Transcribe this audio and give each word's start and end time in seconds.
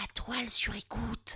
La 0.00 0.06
toile 0.14 0.48
sur 0.48 0.74
écoute. 0.76 1.34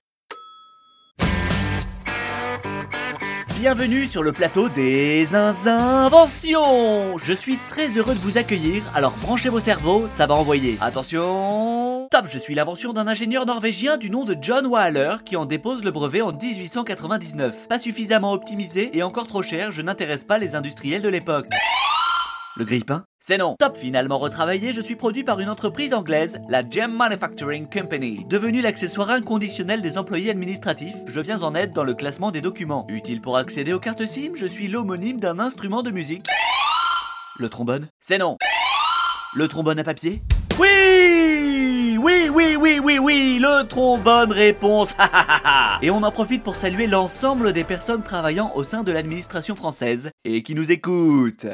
Bienvenue 3.58 4.06
sur 4.06 4.22
le 4.22 4.30
plateau 4.30 4.68
des 4.68 5.34
inventions 5.34 7.18
Je 7.18 7.32
suis 7.32 7.58
très 7.68 7.88
heureux 7.96 8.14
de 8.14 8.20
vous 8.20 8.38
accueillir, 8.38 8.84
alors 8.94 9.16
branchez 9.16 9.48
vos 9.48 9.58
cerveaux, 9.58 10.06
ça 10.06 10.26
va 10.26 10.34
envoyer. 10.34 10.78
Attention 10.80 12.06
Top, 12.12 12.26
je 12.28 12.38
suis 12.38 12.54
l'invention 12.54 12.92
d'un 12.92 13.08
ingénieur 13.08 13.46
norvégien 13.46 13.96
du 13.96 14.10
nom 14.10 14.24
de 14.24 14.36
John 14.40 14.66
Waller 14.66 15.16
qui 15.24 15.34
en 15.34 15.44
dépose 15.44 15.82
le 15.82 15.90
brevet 15.90 16.20
en 16.20 16.30
1899. 16.32 17.66
Pas 17.68 17.80
suffisamment 17.80 18.32
optimisé 18.32 18.96
et 18.96 19.02
encore 19.02 19.26
trop 19.26 19.42
cher, 19.42 19.72
je 19.72 19.82
n'intéresse 19.82 20.22
pas 20.22 20.38
les 20.38 20.54
industriels 20.54 21.02
de 21.02 21.08
l'époque. 21.08 21.48
Le 22.62 22.66
grille-pain 22.66 23.02
C'est 23.18 23.38
non. 23.38 23.56
Top 23.58 23.76
finalement 23.76 24.20
retravaillé, 24.20 24.72
je 24.72 24.80
suis 24.80 24.94
produit 24.94 25.24
par 25.24 25.40
une 25.40 25.48
entreprise 25.48 25.92
anglaise, 25.92 26.38
la 26.48 26.62
Gem 26.62 26.92
Manufacturing 26.92 27.68
Company. 27.68 28.24
Devenu 28.28 28.60
l'accessoire 28.60 29.10
inconditionnel 29.10 29.82
des 29.82 29.98
employés 29.98 30.30
administratifs, 30.30 30.94
je 31.08 31.18
viens 31.18 31.42
en 31.42 31.56
aide 31.56 31.72
dans 31.72 31.82
le 31.82 31.94
classement 31.94 32.30
des 32.30 32.40
documents. 32.40 32.86
Utile 32.88 33.20
pour 33.20 33.36
accéder 33.36 33.72
aux 33.72 33.80
cartes 33.80 34.06
SIM, 34.06 34.36
je 34.36 34.46
suis 34.46 34.68
l'homonyme 34.68 35.18
d'un 35.18 35.40
instrument 35.40 35.82
de 35.82 35.90
musique. 35.90 36.28
Le 37.36 37.48
trombone? 37.48 37.88
C'est 37.98 38.18
non. 38.18 38.36
Le 39.34 39.48
trombone 39.48 39.80
à 39.80 39.82
papier? 39.82 40.22
Oui 40.60 41.98
Oui, 41.98 42.28
oui, 42.32 42.54
oui, 42.56 42.78
oui, 42.78 42.98
oui 43.00 43.38
Le 43.40 43.66
trombone 43.66 44.30
réponse 44.30 44.94
Et 45.82 45.90
on 45.90 46.04
en 46.04 46.12
profite 46.12 46.44
pour 46.44 46.54
saluer 46.54 46.86
l'ensemble 46.86 47.52
des 47.52 47.64
personnes 47.64 48.04
travaillant 48.04 48.52
au 48.54 48.62
sein 48.62 48.84
de 48.84 48.92
l'administration 48.92 49.56
française 49.56 50.12
et 50.24 50.44
qui 50.44 50.54
nous 50.54 50.70
écoutent. 50.70 51.48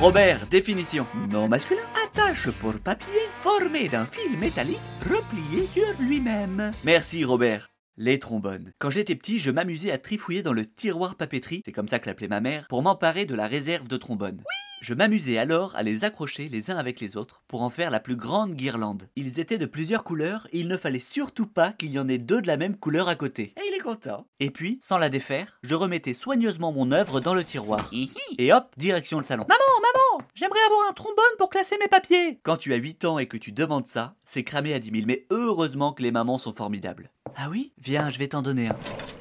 Robert, 0.00 0.46
définition. 0.50 1.06
Non 1.30 1.48
masculin. 1.48 1.80
Attache 2.04 2.50
pour 2.60 2.74
papier 2.74 3.22
formé 3.42 3.88
d'un 3.88 4.04
fil 4.04 4.38
métallique 4.38 4.78
replié 5.08 5.66
sur 5.66 5.86
lui-même. 6.00 6.72
Merci 6.84 7.24
Robert. 7.24 7.68
Les 7.98 8.18
trombones. 8.18 8.72
Quand 8.78 8.90
j'étais 8.90 9.14
petit, 9.14 9.38
je 9.38 9.50
m'amusais 9.50 9.90
à 9.90 9.96
trifouiller 9.96 10.42
dans 10.42 10.52
le 10.52 10.66
tiroir 10.66 11.14
papeterie, 11.14 11.62
c'est 11.64 11.72
comme 11.72 11.88
ça 11.88 11.98
que 11.98 12.06
l'appelait 12.06 12.28
ma 12.28 12.42
mère, 12.42 12.66
pour 12.68 12.82
m'emparer 12.82 13.24
de 13.24 13.34
la 13.34 13.46
réserve 13.46 13.88
de 13.88 13.96
trombones. 13.96 14.42
Je 14.82 14.92
m'amusais 14.92 15.38
alors 15.38 15.74
à 15.76 15.82
les 15.82 16.04
accrocher 16.04 16.50
les 16.50 16.70
uns 16.70 16.76
avec 16.76 17.00
les 17.00 17.16
autres 17.16 17.42
pour 17.48 17.62
en 17.62 17.70
faire 17.70 17.90
la 17.90 17.98
plus 17.98 18.16
grande 18.16 18.54
guirlande. 18.54 19.08
Ils 19.16 19.40
étaient 19.40 19.56
de 19.56 19.64
plusieurs 19.64 20.04
couleurs 20.04 20.46
et 20.52 20.60
il 20.60 20.68
ne 20.68 20.76
fallait 20.76 21.00
surtout 21.00 21.46
pas 21.46 21.72
qu'il 21.72 21.90
y 21.90 21.98
en 21.98 22.06
ait 22.06 22.18
deux 22.18 22.42
de 22.42 22.46
la 22.46 22.58
même 22.58 22.76
couleur 22.76 23.08
à 23.08 23.14
côté. 23.14 23.54
Et 23.56 23.66
il 23.66 23.74
est 23.74 23.82
content. 23.82 24.26
Et 24.40 24.50
puis, 24.50 24.78
sans 24.82 24.98
la 24.98 25.08
défaire, 25.08 25.58
je 25.62 25.74
remettais 25.74 26.12
soigneusement 26.12 26.72
mon 26.72 26.92
œuvre 26.92 27.20
dans 27.20 27.34
le 27.34 27.44
tiroir. 27.44 27.90
Et 28.36 28.52
hop, 28.52 28.74
direction 28.76 29.16
le 29.16 29.24
salon. 29.24 29.46
Maman, 29.48 29.58
maman, 29.80 30.28
j'aimerais 30.34 30.60
avoir 30.66 30.90
un 30.90 30.92
trombone 30.92 31.24
pour 31.38 31.48
classer 31.48 31.78
mes 31.80 31.88
papiers. 31.88 32.40
Quand 32.42 32.58
tu 32.58 32.74
as 32.74 32.76
8 32.76 33.06
ans 33.06 33.18
et 33.18 33.26
que 33.26 33.38
tu 33.38 33.52
demandes 33.52 33.86
ça, 33.86 34.16
c'est 34.26 34.44
cramé 34.44 34.74
à 34.74 34.78
10 34.78 34.90
000. 34.92 35.04
Mais 35.06 35.26
heureusement 35.30 35.94
que 35.94 36.02
les 36.02 36.12
mamans 36.12 36.36
sont 36.36 36.54
formidables. 36.54 37.10
Ah 37.36 37.48
oui 37.50 37.72
Viens, 37.78 38.08
je 38.08 38.18
vais 38.18 38.28
t'en 38.28 38.42
donner 38.42 38.68
un. 38.68 38.76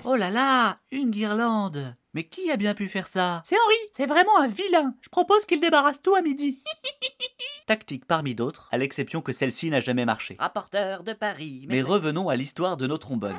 Oh 0.05 0.15
là 0.15 0.31
là, 0.31 0.79
une 0.91 1.11
guirlande 1.11 1.95
mais 2.15 2.23
qui 2.23 2.49
a 2.49 2.55
bien 2.55 2.73
pu 2.73 2.87
faire 2.87 3.09
ça? 3.09 3.41
C'est 3.43 3.57
Henri, 3.57 3.75
c'est 3.91 4.05
vraiment 4.05 4.39
un 4.39 4.47
vilain. 4.47 4.95
Je 5.01 5.09
propose 5.09 5.43
qu'il 5.43 5.59
débarrasse 5.59 6.01
tout 6.01 6.15
à 6.15 6.21
midi. 6.21 6.63
Tactique 7.65 8.05
parmi 8.05 8.35
d'autres, 8.35 8.69
à 8.71 8.77
l'exception 8.77 9.21
que 9.21 9.33
celle-ci 9.33 9.71
n'a 9.71 9.81
jamais 9.81 10.05
marché. 10.05 10.35
Rapporteur 10.37 11.01
de 11.01 11.13
Paris. 11.13 11.65
Mais 11.67 11.81
revenons 11.81 12.29
à 12.29 12.35
l'histoire 12.35 12.77
de 12.77 12.85
nos 12.85 12.99
trombones. 12.99 13.33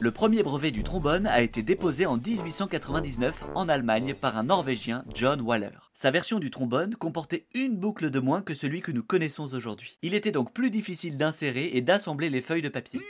Le 0.00 0.10
premier 0.10 0.42
brevet 0.42 0.70
du 0.70 0.82
trombone 0.82 1.26
a 1.26 1.40
été 1.40 1.62
déposé 1.62 2.04
en 2.04 2.18
1899 2.18 3.42
en 3.54 3.70
Allemagne 3.70 4.12
par 4.12 4.36
un 4.36 4.42
Norvégien, 4.42 5.02
John 5.14 5.40
Waller. 5.40 5.70
Sa 5.94 6.10
version 6.10 6.38
du 6.38 6.50
trombone 6.50 6.94
comportait 6.94 7.46
une 7.54 7.78
boucle 7.78 8.10
de 8.10 8.20
moins 8.20 8.42
que 8.42 8.54
celui 8.54 8.82
que 8.82 8.92
nous 8.92 9.02
connaissons 9.02 9.54
aujourd'hui. 9.54 9.98
Il 10.02 10.12
était 10.12 10.30
donc 10.30 10.52
plus 10.52 10.70
difficile 10.70 11.16
d'insérer 11.16 11.70
et 11.72 11.80
d'assembler 11.80 12.28
les 12.28 12.42
feuilles 12.42 12.60
de 12.60 12.68
papier. 12.68 13.00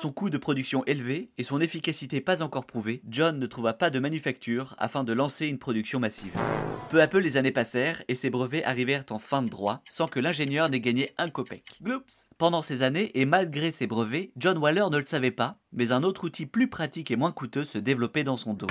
Son 0.00 0.10
coût 0.10 0.30
de 0.30 0.38
production 0.38 0.84
élevé 0.84 1.30
et 1.36 1.42
son 1.42 1.60
efficacité 1.60 2.20
pas 2.20 2.42
encore 2.42 2.66
prouvée, 2.66 3.02
John 3.08 3.40
ne 3.40 3.46
trouva 3.46 3.72
pas 3.72 3.90
de 3.90 3.98
manufacture 3.98 4.76
afin 4.78 5.02
de 5.02 5.12
lancer 5.12 5.46
une 5.46 5.58
production 5.58 5.98
massive. 5.98 6.32
Peu 6.94 7.02
à 7.02 7.08
peu 7.08 7.18
les 7.18 7.36
années 7.36 7.50
passèrent 7.50 8.04
et 8.06 8.14
ses 8.14 8.30
brevets 8.30 8.62
arrivèrent 8.62 9.06
en 9.10 9.18
fin 9.18 9.42
de 9.42 9.48
droit 9.48 9.82
sans 9.90 10.06
que 10.06 10.20
l'ingénieur 10.20 10.70
n'ait 10.70 10.78
gagné 10.78 11.10
un 11.18 11.28
copec. 11.28 11.64
Gloops 11.82 12.28
Pendant 12.38 12.62
ces 12.62 12.84
années 12.84 13.10
et 13.18 13.26
malgré 13.26 13.72
ses 13.72 13.88
brevets, 13.88 14.30
John 14.36 14.58
Waller 14.58 14.84
ne 14.92 14.98
le 14.98 15.04
savait 15.04 15.32
pas, 15.32 15.58
mais 15.72 15.90
un 15.90 16.04
autre 16.04 16.22
outil 16.22 16.46
plus 16.46 16.70
pratique 16.70 17.10
et 17.10 17.16
moins 17.16 17.32
coûteux 17.32 17.64
se 17.64 17.78
développait 17.78 18.22
dans 18.22 18.36
son 18.36 18.54
dos. 18.54 18.68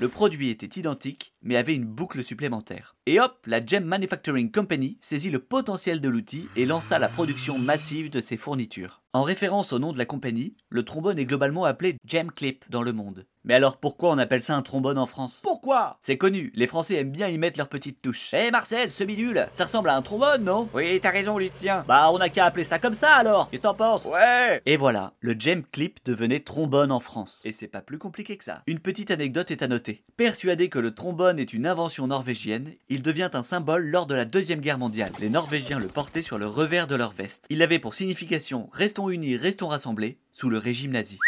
Le 0.00 0.08
produit 0.08 0.50
était 0.50 0.80
identique, 0.80 1.32
mais 1.42 1.54
avait 1.54 1.76
une 1.76 1.84
boucle 1.84 2.24
supplémentaire. 2.24 2.96
Et 3.06 3.20
hop, 3.20 3.38
la 3.46 3.64
Gem 3.64 3.84
Manufacturing 3.84 4.50
Company 4.50 4.98
saisit 5.00 5.30
le 5.30 5.38
potentiel 5.38 6.00
de 6.00 6.08
l'outil 6.08 6.48
et 6.56 6.66
lança 6.66 6.98
la 6.98 7.08
production 7.08 7.56
massive 7.56 8.10
de 8.10 8.20
ses 8.20 8.36
fournitures. 8.36 9.00
En 9.12 9.22
référence 9.22 9.72
au 9.72 9.78
nom 9.78 9.92
de 9.92 9.98
la 9.98 10.06
compagnie, 10.06 10.56
le 10.70 10.84
trombone 10.84 11.20
est 11.20 11.24
globalement 11.24 11.66
appelé 11.66 11.98
Gem 12.04 12.32
Clip 12.32 12.64
dans 12.68 12.82
le 12.82 12.92
monde. 12.92 13.26
Mais 13.44 13.54
alors 13.54 13.78
pourquoi 13.78 14.10
on 14.10 14.18
appelle 14.18 14.42
ça 14.42 14.54
un 14.54 14.62
trombone 14.62 14.98
en 14.98 15.06
France? 15.06 15.40
Pourquoi? 15.42 15.96
C'est 16.00 16.18
connu, 16.18 16.52
les 16.54 16.66
Français 16.66 16.96
aiment 16.96 17.10
bien 17.10 17.28
y 17.28 17.38
mettre 17.38 17.58
leur 17.58 17.68
petite 17.68 18.02
touche. 18.02 18.34
Eh 18.34 18.50
Marcel, 18.50 18.90
ce 18.90 19.02
bidule, 19.02 19.46
ça 19.52 19.64
ressemble 19.64 19.88
à 19.88 19.96
un 19.96 20.02
trombone, 20.02 20.44
non? 20.44 20.68
Oui, 20.74 21.00
t'as 21.00 21.10
raison, 21.10 21.38
Lucien. 21.38 21.82
Bah, 21.88 22.10
on 22.12 22.18
a 22.18 22.28
qu'à 22.28 22.44
appeler 22.44 22.64
ça 22.64 22.78
comme 22.78 22.94
ça 22.94 23.14
alors 23.14 23.48
Qu'est-ce 23.50 23.62
que 23.62 23.66
t'en 23.66 23.74
penses? 23.74 24.04
Ouais 24.04 24.60
Et 24.66 24.76
voilà, 24.76 25.14
le 25.20 25.34
Gem 25.38 25.62
Clip 25.72 25.98
devenait 26.04 26.40
trombone 26.40 26.92
en 26.92 27.00
France. 27.00 27.40
Et 27.44 27.52
c'est 27.52 27.68
pas 27.68 27.80
plus 27.80 27.98
compliqué 27.98 28.36
que 28.36 28.44
ça. 28.44 28.62
Une 28.66 28.78
petite 28.78 29.10
anecdote 29.10 29.50
est 29.50 29.62
à 29.62 29.68
noter. 29.68 30.04
Persuadé 30.16 30.68
que 30.68 30.78
le 30.78 30.94
trombone 30.94 31.38
est 31.38 31.54
une 31.54 31.66
invention 31.66 32.06
norvégienne, 32.06 32.74
il 32.88 33.02
devient 33.02 33.30
un 33.32 33.42
symbole 33.42 33.86
lors 33.86 34.06
de 34.06 34.14
la 34.14 34.26
Deuxième 34.26 34.60
Guerre 34.60 34.78
mondiale. 34.78 35.12
Les 35.18 35.30
Norvégiens 35.30 35.78
le 35.78 35.86
portaient 35.86 36.22
sur 36.22 36.38
le 36.38 36.46
revers 36.46 36.86
de 36.86 36.94
leur 36.94 37.10
veste. 37.10 37.46
Il 37.48 37.62
avait 37.62 37.78
pour 37.78 37.94
signification 37.94 38.68
Restons 38.72 39.08
unis, 39.08 39.36
restons 39.36 39.68
rassemblés, 39.68 40.18
sous 40.32 40.50
le 40.50 40.58
régime 40.58 40.92
nazi. 40.92 41.18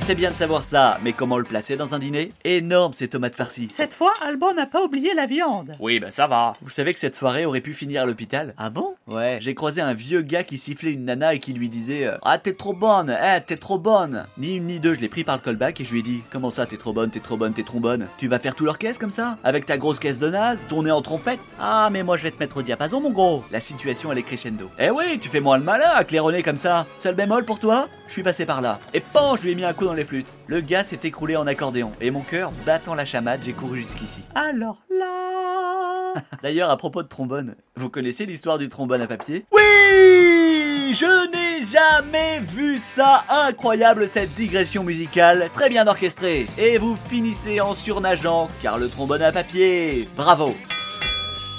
C'est 0.00 0.14
bien 0.14 0.30
de 0.30 0.34
savoir 0.34 0.64
ça, 0.64 0.98
mais 1.02 1.12
comment 1.12 1.36
le 1.36 1.44
placer 1.44 1.76
dans 1.76 1.94
un 1.94 1.98
dîner? 1.98 2.32
Énorme 2.42 2.94
ces 2.94 3.08
tomates 3.08 3.34
farcies. 3.34 3.68
Cette 3.70 3.92
fois, 3.92 4.14
Alban 4.26 4.54
n'a 4.54 4.64
pas 4.64 4.82
oublié 4.82 5.12
la 5.12 5.26
viande. 5.26 5.72
Oui, 5.80 6.00
bah 6.00 6.10
ça 6.10 6.26
va. 6.26 6.54
Vous 6.62 6.70
savez 6.70 6.94
que 6.94 7.00
cette 7.00 7.14
soirée 7.14 7.44
aurait 7.44 7.60
pu 7.60 7.74
finir 7.74 8.00
à 8.00 8.06
l'hôpital? 8.06 8.54
Ah 8.56 8.70
bon? 8.70 8.94
Ouais, 9.06 9.36
j'ai 9.42 9.54
croisé 9.54 9.82
un 9.82 9.92
vieux 9.92 10.22
gars 10.22 10.44
qui 10.44 10.56
sifflait 10.56 10.92
une 10.94 11.04
nana 11.04 11.34
et 11.34 11.40
qui 11.40 11.52
lui 11.52 11.68
disait 11.68 12.06
euh, 12.06 12.16
Ah, 12.22 12.38
t'es 12.38 12.54
trop 12.54 12.72
bonne, 12.72 13.14
eh, 13.22 13.40
t'es 13.42 13.58
trop 13.58 13.76
bonne. 13.76 14.24
Ni 14.38 14.54
une 14.54 14.64
ni 14.64 14.80
deux, 14.80 14.94
je 14.94 15.00
l'ai 15.00 15.10
pris 15.10 15.24
par 15.24 15.36
le 15.36 15.42
callback 15.42 15.78
et 15.82 15.84
je 15.84 15.92
lui 15.92 15.98
ai 15.98 16.02
dit 16.02 16.22
Comment 16.32 16.48
ça, 16.48 16.64
t'es 16.64 16.78
trop 16.78 16.94
bonne, 16.94 17.10
t'es 17.10 17.20
trop 17.20 17.36
bonne, 17.36 17.52
t'es 17.52 17.62
trop 17.62 17.78
bonne? 17.80 18.06
Tu 18.16 18.28
vas 18.28 18.38
faire 18.38 18.54
tout 18.54 18.64
l'orchestre 18.64 19.00
comme 19.00 19.10
ça? 19.10 19.36
Avec 19.44 19.66
ta 19.66 19.76
grosse 19.76 19.98
caisse 19.98 20.18
de 20.18 20.30
naze, 20.30 20.64
tourner 20.70 20.90
en 20.90 21.02
trompette? 21.02 21.38
Ah, 21.60 21.90
mais 21.92 22.02
moi 22.02 22.16
je 22.16 22.22
vais 22.22 22.30
te 22.30 22.38
mettre 22.38 22.56
au 22.56 22.62
diapason, 22.62 23.02
mon 23.02 23.10
gros. 23.10 23.44
La 23.52 23.60
situation 23.60 24.10
elle 24.10 24.16
est 24.18 24.22
crescendo. 24.22 24.70
Eh 24.78 24.88
oui, 24.88 25.18
tu 25.20 25.28
fais 25.28 25.40
moins 25.40 25.58
le 25.58 25.64
malin 25.64 25.90
à 25.94 26.04
claironner 26.04 26.42
comme 26.42 26.56
ça. 26.56 26.86
Seul 26.96 27.14
bémol 27.14 27.44
pour 27.44 27.58
toi? 27.58 27.88
Je 28.08 28.14
suis 28.14 28.22
passé 28.22 28.46
par 28.46 28.62
là. 28.62 28.80
Et 28.94 29.00
pan, 29.00 29.36
je 29.36 29.42
lui 29.42 29.50
ai 29.52 29.54
mis 29.54 29.64
un 29.64 29.74
coup 29.74 29.84
dans 29.84 29.92
les 29.92 30.04
flûtes. 30.04 30.34
Le 30.46 30.62
gars 30.62 30.82
s'est 30.82 31.00
écroulé 31.04 31.36
en 31.36 31.46
accordéon 31.46 31.92
et 32.00 32.10
mon 32.10 32.22
cœur 32.22 32.50
battant 32.64 32.94
la 32.94 33.04
chamade, 33.04 33.42
j'ai 33.42 33.52
couru 33.52 33.80
jusqu'ici. 33.80 34.20
Alors 34.34 34.78
là. 34.90 36.14
D'ailleurs, 36.42 36.70
à 36.70 36.78
propos 36.78 37.02
de 37.02 37.08
trombone, 37.08 37.54
vous 37.76 37.90
connaissez 37.90 38.24
l'histoire 38.24 38.56
du 38.56 38.70
trombone 38.70 39.02
à 39.02 39.06
papier? 39.06 39.44
Oui 39.52 40.94
Je 40.94 41.30
n'ai 41.30 41.66
jamais 41.66 42.40
vu 42.40 42.78
ça 42.78 43.24
Incroyable 43.28 44.08
cette 44.08 44.34
digression 44.34 44.84
musicale, 44.84 45.50
très 45.52 45.68
bien 45.68 45.86
orchestrée. 45.86 46.46
Et 46.56 46.78
vous 46.78 46.96
finissez 47.10 47.60
en 47.60 47.74
surnageant, 47.74 48.48
car 48.62 48.78
le 48.78 48.88
trombone 48.88 49.22
à 49.22 49.32
papier 49.32 50.08
Bravo 50.16 50.54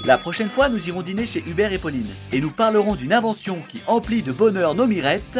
la 0.05 0.17
prochaine 0.17 0.49
fois, 0.49 0.69
nous 0.69 0.87
irons 0.87 1.01
dîner 1.01 1.25
chez 1.25 1.43
Hubert 1.45 1.73
et 1.73 1.77
Pauline, 1.77 2.15
et 2.31 2.39
nous 2.39 2.51
parlerons 2.51 2.95
d'une 2.95 3.11
invention 3.11 3.57
qui 3.67 3.81
emplit 3.85 4.21
de 4.21 4.31
bonheur 4.31 4.73
nos 4.73 4.87
mirettes, 4.87 5.39